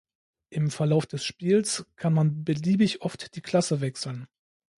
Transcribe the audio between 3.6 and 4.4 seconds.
wechseln.